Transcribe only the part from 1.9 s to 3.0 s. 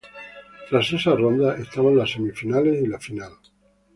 las semifinales y la